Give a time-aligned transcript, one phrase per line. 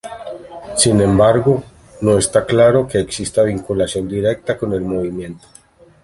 [0.77, 1.63] Sin embargo,
[2.01, 5.47] no está claro que exista vinculación directa con el movimiento.